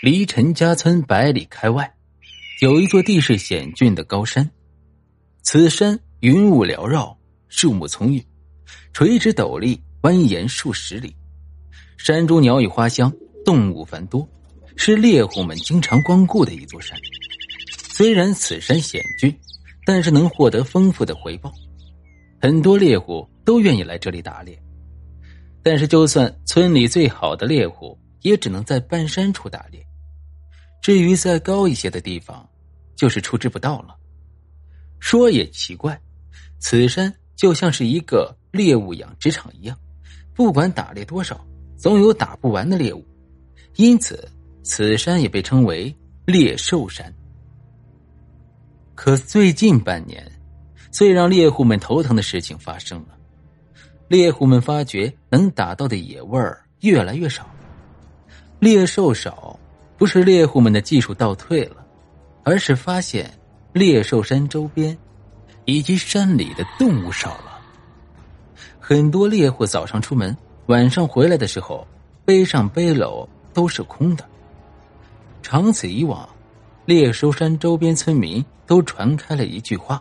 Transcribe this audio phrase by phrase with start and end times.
[0.00, 1.92] 离陈家村百里开外，
[2.60, 4.48] 有一座地势险峻的高山。
[5.42, 8.24] 此山云雾缭绕，树木葱郁，
[8.92, 11.12] 垂直陡立，蜿蜒数十里。
[11.96, 13.12] 山中鸟语花香，
[13.44, 14.26] 动物繁多，
[14.76, 16.96] 是猎户们经常光顾的一座山。
[17.90, 19.36] 虽然此山险峻，
[19.84, 21.52] 但是能获得丰富的回报，
[22.40, 24.56] 很多猎户都愿意来这里打猎。
[25.60, 29.84] 但是，就算村里最好的猎户，也只能在半山处打猎。
[30.80, 32.48] 至于再高一些的地方，
[32.94, 33.96] 就是出之不到了。
[35.00, 36.00] 说也奇怪，
[36.58, 39.78] 此山就像是一个猎物养殖场一样，
[40.34, 41.44] 不管打猎多少，
[41.76, 43.04] 总有打不完的猎物，
[43.76, 44.28] 因此
[44.62, 45.94] 此山也被称为
[46.26, 47.12] 猎兽山。
[48.94, 50.28] 可最近半年，
[50.90, 53.16] 最让猎户们头疼的事情发生了，
[54.08, 57.48] 猎户们发觉能打到的野味儿越来越少，
[58.58, 59.58] 猎兽少。
[59.96, 61.84] 不是猎户们的技术倒退了，
[62.44, 63.28] 而是发现
[63.72, 64.96] 猎兽山周边
[65.64, 67.58] 以及山里的动物少了。
[68.78, 71.84] 很多猎户早上出门，晚上回来的时候，
[72.24, 74.24] 背上背篓都是空的。
[75.42, 76.28] 长此以往，
[76.84, 80.00] 猎兽山周边村民都传开了一句话：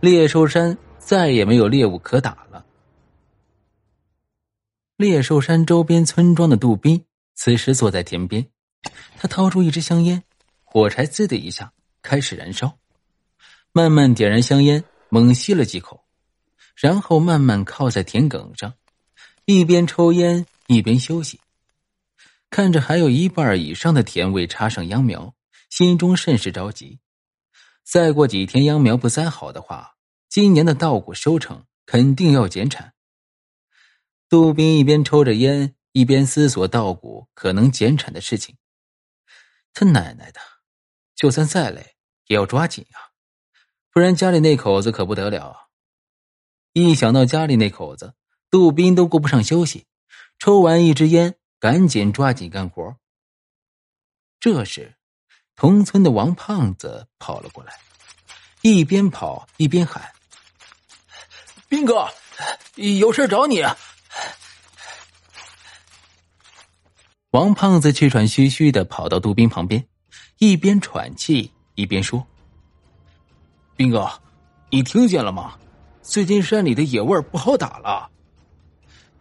[0.00, 2.62] 猎兽山再也没有猎物可打了。
[4.98, 7.02] 猎兽山周边村庄的杜宾
[7.34, 8.46] 此时坐在田边。
[9.16, 10.22] 他掏出一支香烟，
[10.64, 12.78] 火柴滋的一下开始燃烧，
[13.72, 16.04] 慢慢点燃香烟，猛吸了几口，
[16.74, 18.74] 然后慢慢靠在田埂上，
[19.44, 21.40] 一边抽烟一边休息。
[22.50, 25.34] 看着还有一半以上的田未插上秧苗，
[25.70, 26.98] 心中甚是着急。
[27.84, 29.94] 再过几天秧苗不栽好的话，
[30.28, 32.92] 今年的稻谷收成肯定要减产。
[34.28, 38.56] 杜宾一边抽着烟，一边思索稻谷可能减产的事情。
[39.74, 40.40] 他奶奶的，
[41.14, 41.94] 就算再累
[42.26, 43.12] 也要抓紧啊，
[43.90, 45.70] 不然家里那口子可不得了。
[46.72, 48.14] 一想到家里那口子，
[48.50, 49.86] 杜宾都顾不上休息，
[50.38, 52.96] 抽完一支烟，赶紧抓紧干活。
[54.40, 54.96] 这时，
[55.54, 57.78] 同村的王胖子跑了过来，
[58.62, 60.10] 一边跑一边喊
[61.68, 62.08] ：“兵哥，
[62.76, 63.62] 有事找你。”
[67.32, 69.82] 王胖子气喘吁吁的跑到杜宾旁边，
[70.36, 72.22] 一边喘气一边说
[73.74, 74.06] ：“斌哥，
[74.68, 75.54] 你听见了吗？
[76.02, 78.06] 最近山里的野味不好打了，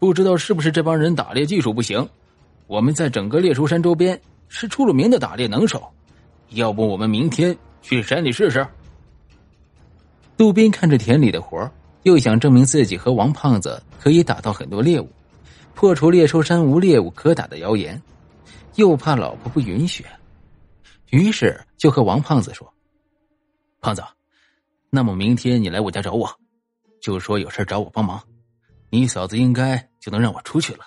[0.00, 2.04] 不知道是不是这帮人打猎技术不行。
[2.66, 5.88] 我们在整个猎兽山周边是出了名的打猎能手，
[6.48, 8.66] 要不我们明天去山里试试？”
[10.36, 11.70] 杜宾看着田里的活
[12.02, 15.08] 又想证明自己和王胖子可以打到很多猎物。
[15.80, 18.02] 破除猎兽山无猎物可打的谣言，
[18.74, 20.04] 又怕老婆不允许，
[21.08, 22.70] 于是就和王胖子说
[23.80, 24.04] ：“胖子，
[24.90, 26.30] 那么明天你来我家找我，
[27.00, 28.22] 就说有事找我帮忙，
[28.90, 30.80] 你嫂子应该就能让我出去了。”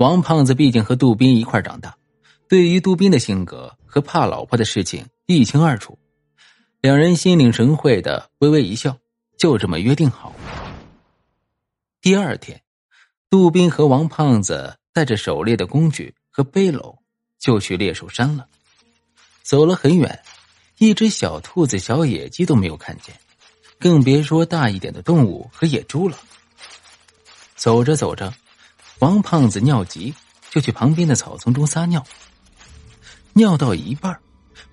[0.00, 1.94] 王胖子毕竟和杜宾一块长大，
[2.48, 5.98] 对于杜宾的性格和怕老婆的事情一清二楚，
[6.80, 8.96] 两人心领神会的微微一笑，
[9.36, 10.34] 就这么约定好。
[12.00, 12.61] 第二天。
[13.32, 16.94] 杜宾和王胖子带着狩猎的工具和背篓，
[17.38, 18.46] 就去猎兽山了。
[19.42, 20.22] 走了很远，
[20.76, 23.18] 一只小兔子、小野鸡都没有看见，
[23.78, 26.18] 更别说大一点的动物和野猪了。
[27.56, 28.30] 走着走着，
[28.98, 30.12] 王胖子尿急，
[30.50, 32.04] 就去旁边的草丛中撒尿。
[33.32, 34.14] 尿到一半，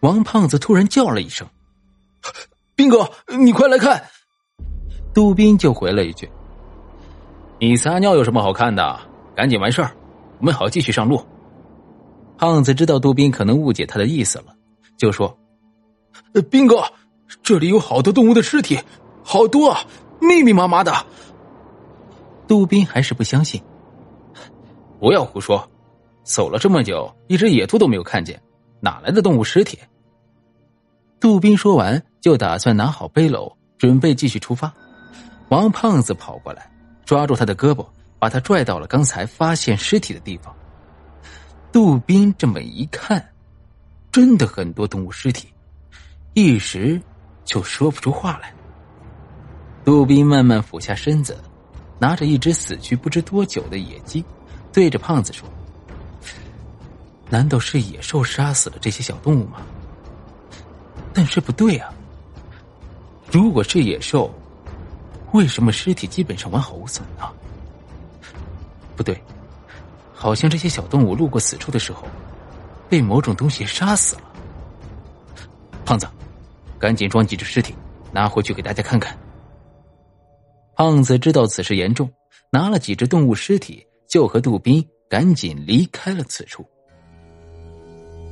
[0.01, 1.47] 王胖子突然叫了一声
[2.75, 3.09] ：“斌哥，
[3.39, 4.05] 你快来看！”
[5.15, 6.29] 杜宾就回了一句。
[7.61, 8.99] 你撒尿有什么好看的？
[9.35, 9.91] 赶紧完事儿，
[10.39, 11.21] 我们好继续上路。
[12.37, 14.55] 胖子知道杜宾可能误解他的意思了，
[14.95, 15.37] 就说
[16.49, 16.81] ：“兵哥，
[17.43, 18.79] 这里有好多动物的尸体，
[19.25, 19.81] 好多，啊
[20.21, 20.93] 密密麻麻的。”
[22.47, 23.61] 杜宾还是不相信。
[24.97, 25.69] 不要胡说，
[26.23, 28.41] 走了这么久，一只野兔都没有看见，
[28.79, 29.77] 哪来的动物尸体？
[31.19, 34.73] 杜宾说完，就打算拿好背篓，准备继续出发。
[35.49, 36.71] 王胖子跑过来。
[37.09, 37.83] 抓住他的胳膊，
[38.19, 40.55] 把他拽到了刚才发现尸体的地方。
[41.71, 43.27] 杜宾这么一看，
[44.11, 45.51] 真的很多动物尸体，
[46.35, 47.01] 一时
[47.43, 48.53] 就说不出话来。
[49.83, 51.35] 杜宾慢慢俯下身子，
[51.97, 54.23] 拿着一只死去不知多久的野鸡，
[54.71, 55.49] 对着胖子说
[57.27, 59.63] ：“难道是野兽杀死了这些小动物吗？
[61.11, 61.91] 但是不对啊，
[63.31, 64.31] 如果是野兽。”
[65.33, 67.25] 为什么尸体基本上完好无损呢？
[68.95, 69.21] 不对，
[70.13, 72.07] 好像这些小动物路过此处的时候，
[72.89, 74.21] 被某种东西杀死了。
[75.85, 76.07] 胖子，
[76.77, 77.73] 赶紧装几只尸体，
[78.11, 79.17] 拿回去给大家看看。
[80.75, 82.11] 胖子知道此事严重，
[82.51, 86.65] 拿了几只动物尸体，就和杜宾赶紧离开了此处。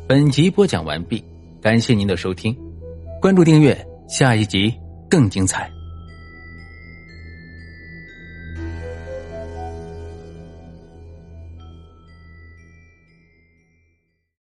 [0.07, 1.23] 本集播讲完毕，
[1.61, 2.57] 感谢您的收听，
[3.21, 4.73] 关注订阅，下一集
[5.09, 5.76] 更精彩。